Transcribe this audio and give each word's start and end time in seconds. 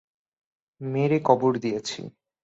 মেরে 0.81 1.17
কবর 1.23 1.51
দিয়েছি। 1.57 1.99